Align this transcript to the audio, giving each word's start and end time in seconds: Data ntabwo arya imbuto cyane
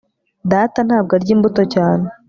Data 0.51 0.79
ntabwo 0.87 1.11
arya 1.17 1.31
imbuto 1.35 1.61
cyane 1.73 2.05